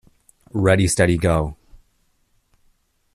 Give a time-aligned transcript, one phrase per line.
[0.55, 1.57] "Ready Steady Go!